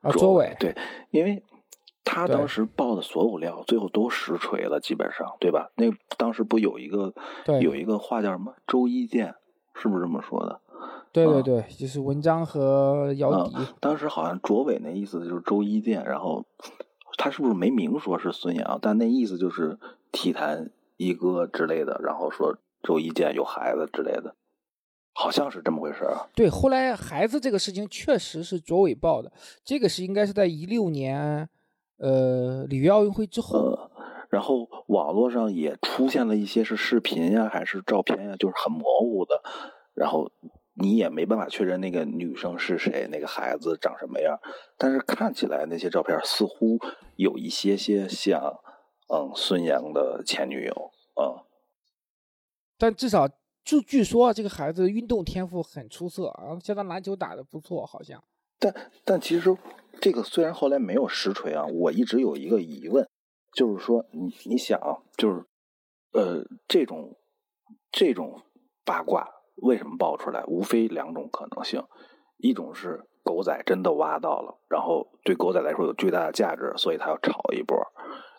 [0.02, 0.56] 啊，卓伟。
[0.58, 0.73] 对，
[1.12, 1.43] 因为
[2.06, 5.69] 他当时爆的所有料，最后都实锤了，基本上，对吧？
[5.76, 7.13] 那当时不有一个
[7.62, 8.56] 有一个话叫什么？
[8.65, 9.36] 周一见，
[9.73, 10.62] 是不是这么说的？
[11.12, 13.56] 对对对，就是文章和姚笛。
[13.82, 16.45] 当时好像卓伟那意思就是周一见，然后。
[17.17, 18.80] 他是不是没明说是孙杨？
[18.80, 19.77] 但那意思就是
[20.12, 24.36] 体坛一哥之类的，然后说周一见有孩子之类的，
[25.13, 26.30] 好像是这么回事啊。
[26.36, 29.32] 对，后来孩子这个事情确实是卓伟报的，
[29.65, 31.49] 这个是应该是在一六年，
[31.97, 33.91] 呃，里约奥运会之后。
[34.30, 39.41] 然后网络上也出现了一些是视频呀，还是照片呀，就是很模糊的，
[39.93, 40.32] 然后。
[40.80, 44.40] 你也没办法确认那个女生是谁，那个孩子长什么样，
[44.78, 46.78] 但是看起来那些照片似乎
[47.16, 48.40] 有一些些像，
[49.12, 51.44] 嗯，孙杨的前女友，嗯。
[52.78, 53.28] 但至少
[53.63, 58.24] 就据说这个孩子运动天赋很出色啊，现在篮球打的不错，好像。
[58.60, 59.58] 但但其实
[60.00, 63.08] 这个虽然后来没有实锤啊，我一直有一个疑问，
[63.54, 64.80] 就是说你你想，
[65.18, 65.44] 就是
[66.13, 67.18] 呃这种
[67.92, 68.44] 这种
[68.86, 69.28] 八卦。
[69.62, 70.43] 为什么爆出来？
[70.46, 71.84] 无非两种可能性，
[72.38, 77.78] 一种是狗仔真的挖到了，然后对狗仔来说有巨大的价值，所以他要炒一波；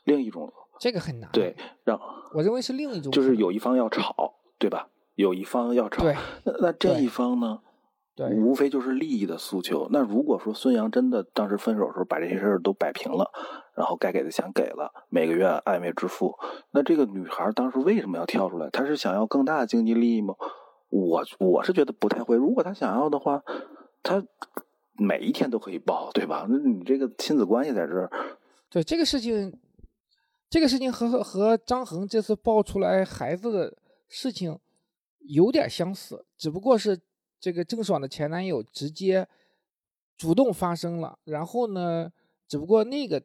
[0.05, 2.01] 另一种这个很难，对，让
[2.35, 4.89] 我认为是另一种，就是有一方要炒，对吧？
[5.15, 6.05] 有一方要炒，
[6.45, 7.61] 那那这一方呢？
[8.15, 9.89] 对，无非就是利益的诉求。
[9.91, 13.31] 那如果说孙杨真的当时分手的时候把这些事儿都摆平了，
[13.77, 16.35] 然后该给的钱给了，每个月暧昧支付，
[16.73, 18.71] 那这个女孩当时为什么要跳出来？
[18.71, 20.35] 她是想要更大的经济利益吗？
[20.89, 22.37] 我我是觉得不太会。
[22.37, 23.43] 如果他想要的话，
[24.03, 24.25] 他
[24.95, 26.47] 每一天都可以报，对吧？
[26.49, 28.11] 那你这个亲子关系在这儿，
[28.71, 29.53] 对这个事情，
[30.49, 33.77] 这个事情和和张恒这次爆出来孩子的
[34.09, 34.59] 事情
[35.21, 36.99] 有点相似，只不过是
[37.39, 39.29] 这个郑爽的前男友直接
[40.17, 42.11] 主动发生了，然后呢，
[42.49, 43.23] 只不过那个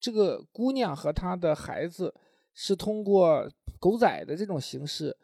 [0.00, 2.12] 这个姑娘和她的孩子
[2.52, 3.48] 是通过
[3.78, 5.16] 狗仔的这种形式。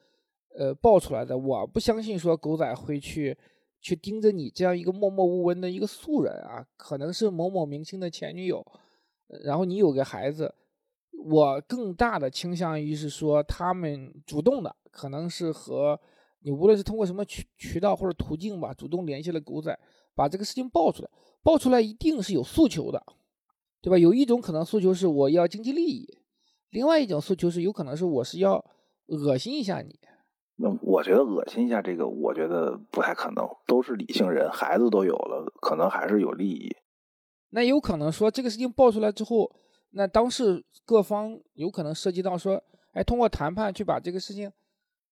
[0.59, 3.37] 呃，爆出来的，我不相信说狗仔会去
[3.81, 8.65] 去盯着你这样一个默默无闻的一个素人啊，可能是某某明星的前女友，
[9.45, 10.53] 然后你有个孩子，
[11.25, 15.99] 我更大的倾向于是说他们主动的，可能是和
[16.41, 19.79] 你无论是通过什么渠渠道或者途径吧，主动联系了狗仔，
[20.17, 21.11] 把这个事情爆出来，
[21.43, 23.01] 爆出来一定是有诉求的，
[23.81, 23.97] 对吧？
[23.97, 26.19] 有一种可能诉求是我要经济利益，
[26.71, 28.65] 另外一种诉求是有可能是我是要
[29.07, 29.99] 恶心一下你。
[30.63, 33.49] 那我觉得恶心一下这个，我觉得不太可能。
[33.67, 36.77] 都是理性人，孩子都有了，可能还是有利益。
[37.49, 39.51] 那有可能说这个事情爆出来之后，
[39.93, 44.53] 那当事各方有可能涉及到说，哎，通过谈判去把这个事情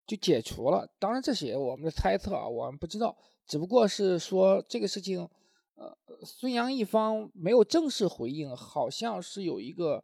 [0.06, 0.88] 就解除了。
[1.00, 5.28] 当然这些我们的猜测啊，我们不知道，只不过是说这个事情，
[5.74, 10.04] 呃，孙杨一方没有正式回应，好像是有一个。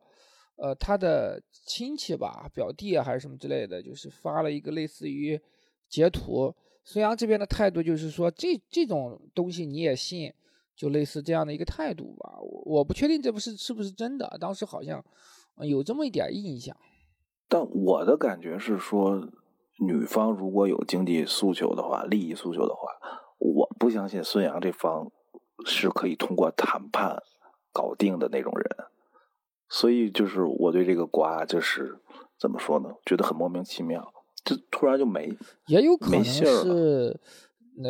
[0.58, 5.39] 呃，他的亲戚吧，表弟啊，还是什么之类的，就是发了一个类似于
[5.88, 6.54] 截图。
[6.84, 10.34] 孙杨这边的态度就是说，这这种东西你也信，
[10.76, 12.38] 就类似这样的一个态度吧。
[12.41, 15.04] 我我不确定这不是是不是真的，当时好像
[15.62, 16.76] 有这么一点印象。
[17.48, 19.30] 但我的感觉是说，
[19.80, 22.89] 女方如果有经济诉求的话，利益诉求的话，
[23.38, 25.12] 我不相信孙杨这方
[25.65, 27.22] 是可以通过谈判
[27.72, 28.88] 搞定的那种人。
[29.70, 32.00] 所以就是我对这个瓜就是
[32.40, 32.90] 怎么说呢？
[33.06, 34.14] 觉得很莫名其妙，
[34.46, 35.32] 就突然就没
[35.68, 37.20] 也有可能是
[37.78, 37.90] 那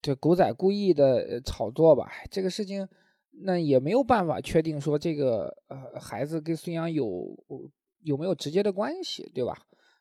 [0.00, 2.10] 这狗仔故意的炒作吧。
[2.30, 2.88] 这个事情
[3.44, 7.36] 那也没有办法确定说这个呃孩子跟孙杨有
[8.00, 9.56] 有没有直接的关系，对吧？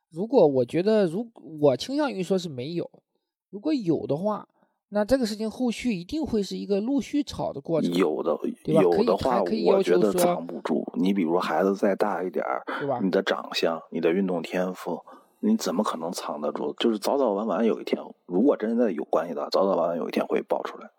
[0.09, 1.29] 如果我觉得如
[1.61, 2.89] 我倾向于说是没有，
[3.49, 4.47] 如果有的话。
[4.93, 10.83] 那这个事情后续一定会是一个陆续炒的过程，有的有的话，我觉得藏不住。
[10.95, 12.99] 你比如孩子再大一点儿，对吧？
[13.01, 14.99] 你的长相、你的运动天赋，
[15.39, 16.73] 你怎么可能藏得住？
[16.77, 20.89] 就是早早晚晚有一天，如果真的有关系的，早早晚晚有一天会爆出来。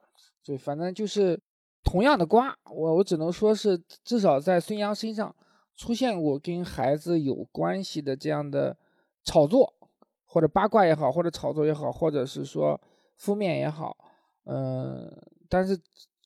[0.42, 1.38] 对，反正就是
[1.85, 5.37] 同样的瓜，我我只能说是至少在孙杨身上
[5.76, 8.78] 出现过跟孩子有关系的这样的
[9.22, 9.74] 炒作，
[10.24, 12.81] 或者八卦也好，或者炒作也好，或者是说。
[13.23, 13.97] 负面也好，
[14.47, 15.09] 嗯，
[15.49, 15.79] 但是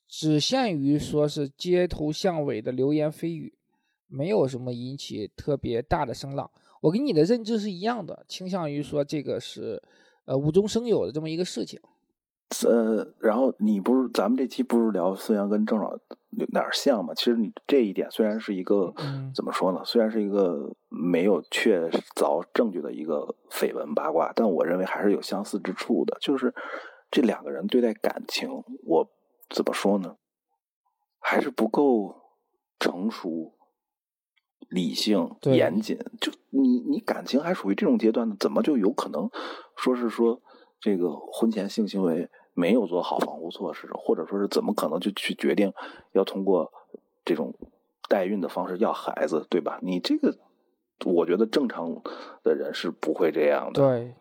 [0.07, 3.53] 只限于说是街头巷尾的流言蜚语，
[4.07, 6.49] 没有什么引起特别大的声浪。
[6.81, 9.79] 我跟你的认知是一样的，倾向于说这个是
[10.25, 11.79] 呃无中生有的这么一个事情。
[12.65, 15.99] 呃，然后你不是咱们这期不是聊孙杨跟郑爽
[16.49, 17.13] 哪儿像吗？
[17.13, 18.93] 其实你这一点虽然是一个
[19.33, 19.81] 怎么说呢？
[19.83, 26.17] 虽然是一个没有确凿证据的一个绯闻八卦，但我认为还是有相似之处的。
[26.21, 26.53] 就是
[27.09, 29.09] 这两个人对待感情，我
[29.49, 30.17] 怎么说呢？
[31.19, 32.15] 还是不够
[32.79, 33.53] 成熟、
[34.69, 35.97] 理性、严谨。
[36.21, 39.29] 就你你感情还属于这种阶段呢，怎么就有可能
[39.75, 40.41] 说是说？
[40.79, 45.71] 这个婚前性行为没有做好防护措施，或者说是怎么可能就去决定
[46.13, 46.73] 要通过
[47.23, 47.53] 这种
[48.09, 49.77] 代孕的方式要孩子，对吧？
[49.83, 50.35] 你这个，
[51.05, 52.01] 我觉得正常
[52.43, 53.79] 的人是不会这样的。
[53.79, 54.15] 对，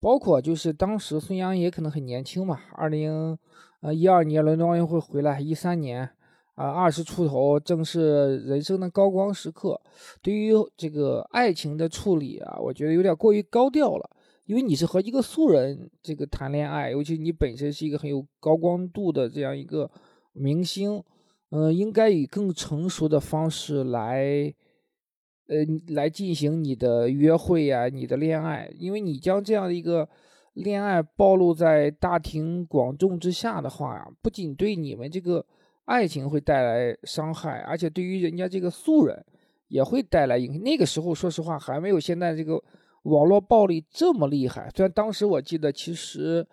[0.00, 3.38] 包括就是当时孙杨也可能很年轻嘛，二零
[3.80, 6.10] 呃一二年伦敦奥运会回来，一三年
[6.56, 9.80] 啊二十出头，正是人生的高光时刻。
[10.20, 14.10] 对于这个爱情的处理啊，我觉得有点过于高调了。
[14.46, 19.90] 因为你是和一个素人这个谈恋爱，尤其你本身是一个很有高光度的这样一个
[20.32, 21.02] 明星，
[21.48, 24.52] 嗯，应该以更成熟的方式来，
[25.46, 28.70] 呃，来进行你的约会呀，你的恋爱。
[28.78, 30.06] 因为你将这样的一个
[30.52, 35.46] 恋爱暴露在大庭广众之下的话呀，不仅对你们这个
[35.86, 39.24] 爱情会带来伤害，而且对于人家这个素人
[39.68, 40.62] 也会带来影。
[40.62, 42.62] 那个时候，说实话，还没有现在这个。
[43.04, 46.46] 网络暴力这么厉害，虽然当时我记得其实，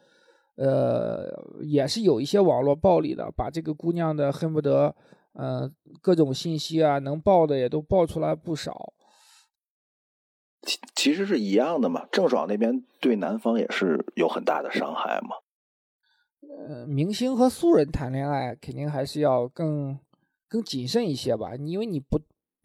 [0.56, 1.28] 呃，
[1.64, 4.94] 也是有一些网络暴力的，把这个姑娘的恨不得，
[5.34, 8.94] 嗯，各种信息啊，能爆的也都爆出来不少。
[10.64, 15.38] 其其实是一样的嘛，郑爽那边对男方也是有很大的伤害嘛。
[16.68, 19.98] 呃，明星和素人谈恋爱肯定还是要更
[20.50, 22.20] 更谨慎一些吧，因为你不。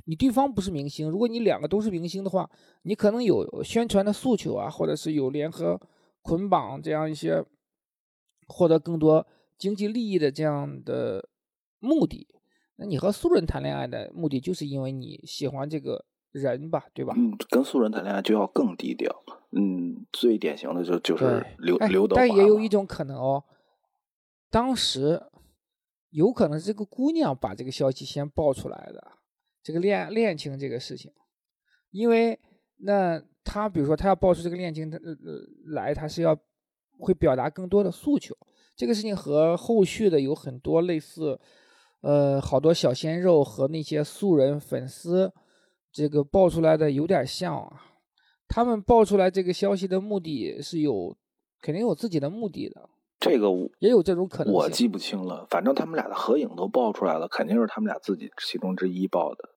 [0.08, 2.48] 你对方不是明星，如果你两个都是明星的话，
[2.82, 5.80] 你可能有宣传的诉求啊，或者是有联合
[6.22, 7.44] 捆绑这样一些
[8.46, 9.26] 获得更多
[9.58, 11.28] 经济利益的这样的
[11.80, 12.28] 目的。
[12.76, 17.12] 那你和素人谈恋爱的目的，就是因为你喜欢这个人吧，对吧？
[17.16, 19.24] 嗯，跟素人谈恋爱就要更低调。
[19.50, 22.20] 嗯，最典型的就就是刘刘德华。
[22.22, 23.42] 但也有一种可能哦，
[24.50, 25.20] 当时
[26.10, 29.15] 有可能这个姑娘把这个消息先爆出来的。
[29.66, 31.10] 这个恋恋情这个事情，
[31.90, 32.38] 因为
[32.76, 35.12] 那他比如说他要爆出这个恋情，他呃
[35.72, 36.38] 来他是要
[37.00, 38.32] 会表达更多的诉求。
[38.76, 41.40] 这个事情和后续的有很多类似，
[42.00, 45.32] 呃，好多小鲜肉和那些素人粉丝
[45.90, 47.82] 这个爆出来的有点像啊。
[48.46, 51.16] 他们爆出来这个消息的目的是有
[51.60, 52.88] 肯定有自己的目的的。
[53.18, 53.48] 这个
[53.80, 55.44] 也有这种可能，我记不清了。
[55.50, 59.55] 反正他们俩的合影都爆出来了，肯定是他们俩自己其中之一爆的。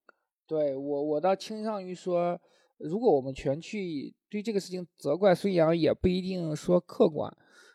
[0.50, 2.36] 对我，我倒倾向于说，
[2.80, 7.32] 如果我们全去对这个事情责怪孙杨，也不一定说客观，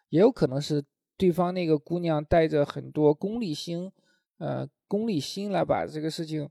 [0.09, 0.85] 也有可能是
[1.17, 3.93] 对方那个姑娘带着很多功利心，
[4.39, 6.51] 呃，功利心来把这个事情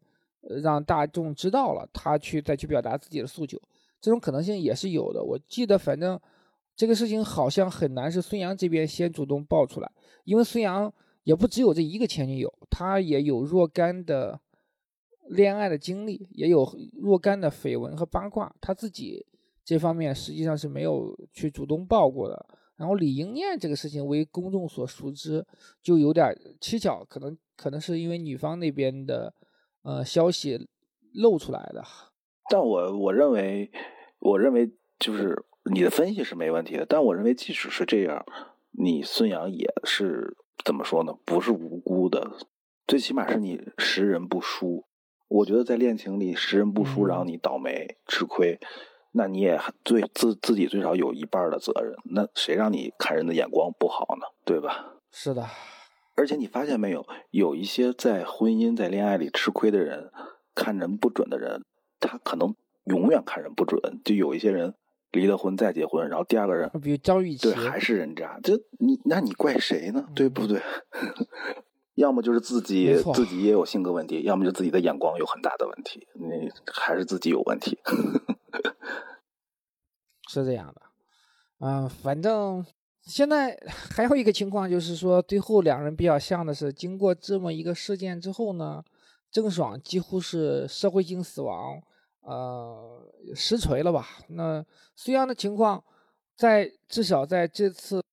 [0.62, 3.62] 让大众知道了，他去再去表达自己的诉求，
[4.00, 5.22] 这种可能性也是有的。
[5.22, 6.18] 我记得，反正
[6.74, 9.92] 这个事情好像很难是孙杨这边先主动爆出来，
[10.24, 10.90] 因为孙杨
[11.26, 14.40] 也不只有这一个前女友，他也有若干的。
[15.30, 19.26] 恋爱的经历也有若干的绯闻和八卦，他自己
[19.64, 22.46] 这方面实际上是没有去主动报过的。
[22.76, 25.46] 然后李英念这个事情为公众所熟知，
[25.82, 29.34] 就有点蹊跷，可能可能是因为女方那边的
[29.84, 30.68] 呃消息
[31.14, 31.84] 露出来的。
[32.50, 33.72] 但我我认为，
[34.20, 36.86] 我认为就是你的分析是没问题的。
[36.86, 38.26] 但我认为，即使是这样，
[38.72, 41.16] 你孙杨也是怎么说呢？
[41.24, 42.38] 不是无辜的，
[42.88, 44.86] 最起码是你识人不淑。
[45.34, 48.60] 我觉得在恋情里识人不淑，然后你倒霉吃亏，
[49.14, 51.96] 那你也最自自己最少有一半的责任。
[52.14, 54.28] 那谁让你看人的眼光不好呢？
[54.46, 54.94] 对吧？
[55.12, 55.44] 是的。
[56.16, 60.12] 而且你发现没有，有一些在婚姻、在恋爱里吃亏的人，
[60.54, 61.64] 看人不准的人，
[62.00, 63.82] 他可能永远看人不准。
[64.06, 64.76] 就有一些人
[65.12, 68.40] 离了婚再结婚，然后第二个人，比如张雨绮，对，还是人渣。
[68.44, 70.06] 这你那你怪谁呢？
[70.14, 70.62] 对不对？
[71.96, 77.78] 要么就是自己自己也有性格问题，要么就自己的眼光有很大的问题，你还是自己有问题，
[80.30, 80.82] 是这样的，
[81.60, 82.66] 嗯，反正
[83.04, 88.84] 现在还有一个情况就是说，最后两人比较像的是，经过这么一个事件之后呢，
[89.32, 91.80] 郑爽几乎是社会性死亡，
[92.22, 94.08] 呃，实锤了吧？
[94.30, 94.66] 那
[94.96, 95.84] 孙杨的情况，
[96.36, 98.04] 在至少在这次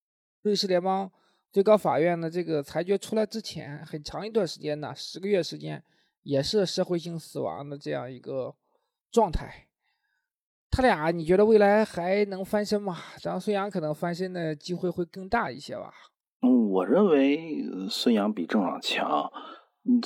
[0.42, 1.10] 瑞士联邦
[1.52, 5.82] 最高法院的这个裁决出来之前，很长一段时间呢，十个月时间，
[6.22, 8.54] 也是社会性死亡的这样一个
[9.10, 9.66] 状态。
[10.70, 12.96] 他俩，你觉得未来还能翻身吗？
[13.20, 15.92] 咱孙杨可能翻身的机会会更大一些吧。
[16.42, 19.32] 嗯，我认为孙杨比郑爽强。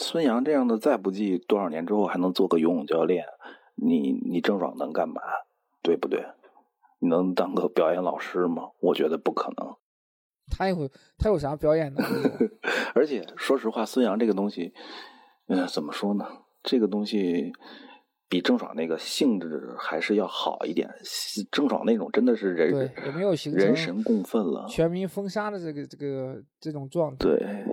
[0.01, 3.27] 孙杨这样的再不济多少年之后还能做个游泳教练，
[3.75, 5.21] 你你郑爽能干嘛？
[5.83, 6.25] 对不对？
[7.01, 8.71] 你能当个表演老师吗？
[8.81, 9.77] 我觉得不可能。
[10.51, 10.89] 他有
[11.19, 12.03] 他有啥表演的？
[12.95, 14.73] 而且说实话，孙杨这个东西，
[15.49, 16.27] 嗯，怎么说呢？
[16.63, 17.53] 这个东西
[18.29, 20.89] 比郑爽那个性质还是要好一点。
[21.53, 27.17] 郑爽那种真的是人对也没有形成人神共愤了，全民封杀的这个这个这种状态。
[27.19, 27.65] 对，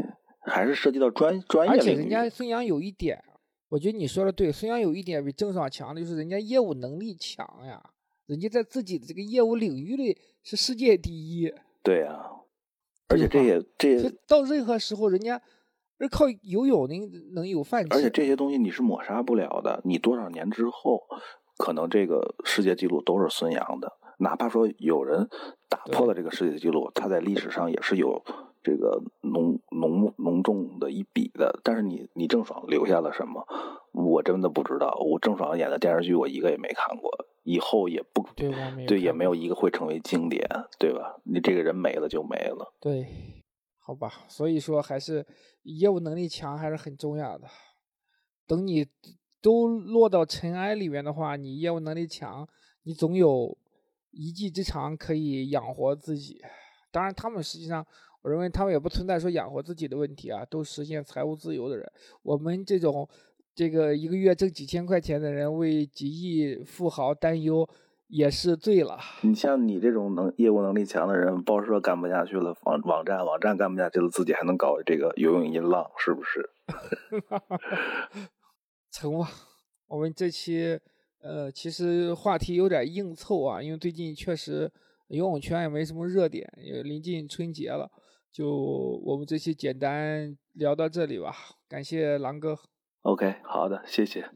[0.41, 1.73] 还是涉及到专专业。
[1.73, 3.23] 而且人家孙杨有一点，
[3.69, 7.81] 我觉得你说的对，孙杨有一点比郑爽强的就是人家业务能力强呀。
[8.27, 11.53] 人家在自己的这个业务领域里是世界第一。
[11.83, 12.29] 对呀，
[13.11, 15.41] 而且这也这也到任何时候，人家
[15.99, 17.95] 是靠游泳能能有饭吃。
[17.95, 19.81] 而且这些东西你是抹杀不了的。
[19.83, 21.01] 你多少年之后，
[21.57, 23.93] 可能这个世界纪录都是孙杨的。
[24.19, 25.27] 哪怕说有人
[25.67, 28.23] 打破了这个世界纪录，他在历史上也是有
[28.63, 31.59] 这个浓浓浓重的一笔的。
[31.63, 33.45] 但是你你郑爽留下了什么？
[33.91, 34.95] 我真的不知道。
[35.11, 37.11] 我郑爽演的电视剧，我一个也没看过。
[37.43, 38.51] 以后也不对，
[38.85, 41.19] 对，也没有一个会成为经典，对吧？
[41.23, 42.73] 你这个人没了就没了。
[42.79, 43.07] 对，
[43.79, 45.25] 好吧，所以说还是
[45.63, 47.47] 业务能力强还是很重要的。
[48.45, 48.87] 等你
[49.41, 52.47] 都落到尘埃里面的话，你业务能力强，
[52.83, 53.57] 你总有
[54.11, 56.41] 一技之长可以养活自己。
[56.91, 57.85] 当然，他们实际上，
[58.21, 61.91] 我认为他们也不存在说养活自己的问题啊，都实现财务自由的人。
[62.21, 63.09] 我们这种。
[63.53, 67.67] 这个一个月挣几千块钱的人为几亿富豪担忧，
[68.07, 68.97] 也是醉了。
[69.23, 76.49] 你像你这种能业务能力强的人，报社干不下去了，网网站网站干不下去了，自己还能搞这个游泳音浪，是不是？
[78.91, 79.27] 成吧。
[79.87, 80.79] 我们这期
[81.21, 84.71] 呃，其实话题有点硬凑啊，因为最近确实
[85.09, 87.91] 游泳圈也没什么热点，也临近春节了，
[88.31, 88.49] 就
[89.03, 91.35] 我们这期简单聊到这里吧。
[91.67, 92.57] 感谢狼哥。
[93.03, 94.29] OK，好的，谢谢。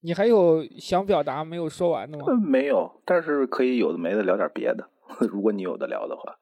[0.00, 2.24] 你还有想表达没有说完的吗？
[2.34, 4.88] 没有，但是可以有的没的聊点别的，
[5.28, 6.38] 如果你有的聊的话。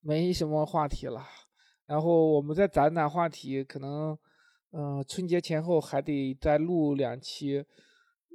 [0.00, 1.22] 没什么话题了，
[1.86, 4.18] 然后我们再攒攒话题，可能，
[4.72, 7.64] 嗯，春节前后还得再录两期。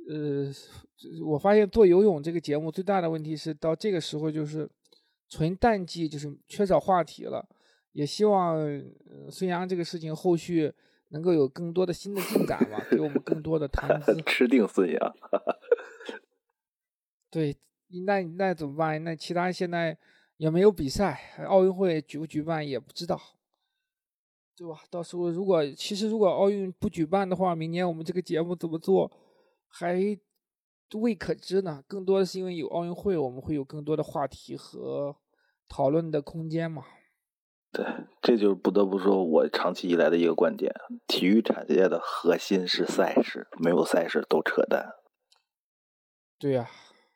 [0.09, 0.49] 呃，
[1.26, 4.70] 我发现做游泳这个节目最大的问题是到这个时候就是
[5.28, 7.45] 纯淡季，就是缺少话题了。
[7.91, 8.57] 也希望
[9.30, 10.74] 孙杨这个事情后续。
[11.09, 14.15] 能够有更多的新的进展吧，给我们更多的谈资。
[14.25, 15.15] 吃定孙杨。
[17.29, 17.57] 对，
[18.05, 19.03] 那那怎么办？
[19.03, 19.97] 那其他现在
[20.37, 23.19] 也没有比赛，奥运会举不举办也不知道，
[24.55, 24.81] 对吧？
[24.89, 29.11] 到时候如果其实如果奥运不举办的话，明年我们这个节目怎么做
[29.67, 30.17] 还
[30.93, 31.83] 未可知呢。
[31.87, 35.15] 更多的是因为有奥运会，我们会有更多的话题和
[35.67, 36.85] 讨论的空间嘛。
[37.72, 37.86] 对，
[38.22, 40.74] 这就是不得不说，我长期以来的一个观点：
[41.05, 44.95] 体育产业的核心是赛事，没有赛事都扯淡。
[46.39, 46.70] 对呀，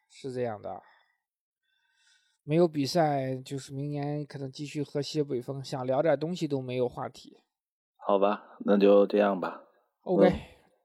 [0.09, 0.81] 是这样的。
[2.43, 7.37] 没有比赛，就是明年可能继续喝西北风，想聊点东西都没有话题。
[7.95, 9.63] 好吧，那就这样吧。
[10.01, 10.33] OK，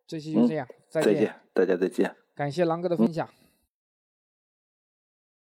[0.06, 2.14] 这期就这样，再见，大家再见。
[2.34, 3.28] 感谢狼哥的分享。